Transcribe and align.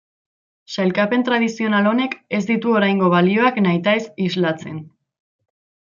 Sailkapen 0.77 1.25
tradizional 1.27 1.89
honek 1.91 2.15
ez 2.39 2.41
ditu 2.53 2.73
oraingo 2.81 3.13
balioak 3.17 3.61
nahitaez 3.67 4.03
islatzen. 4.31 4.85